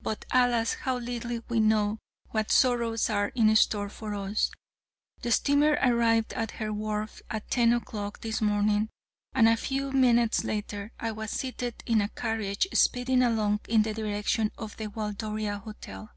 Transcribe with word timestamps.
But 0.00 0.24
alas, 0.32 0.74
how 0.80 0.98
little 0.98 1.38
we 1.48 1.60
know 1.60 1.98
what 2.30 2.50
sorrows 2.50 3.08
are 3.08 3.28
in 3.36 3.54
store 3.54 3.88
for 3.88 4.16
us! 4.16 4.50
The 5.22 5.30
steamer 5.30 5.78
arrived 5.80 6.32
at 6.32 6.50
her 6.58 6.72
wharf 6.72 7.22
at 7.30 7.48
ten 7.52 7.72
o'clock 7.72 8.20
this 8.20 8.40
morning, 8.40 8.88
and 9.32 9.48
a 9.48 9.56
few 9.56 9.92
minutes 9.92 10.42
later. 10.42 10.90
I 10.98 11.12
was 11.12 11.30
seated 11.30 11.84
in 11.86 12.00
a 12.00 12.08
carriage 12.08 12.66
speeding 12.74 13.22
along 13.22 13.60
in 13.68 13.82
the 13.82 13.94
direction 13.94 14.50
of 14.58 14.76
the 14.76 14.88
Waldoria 14.88 15.60
Hotel. 15.60 16.10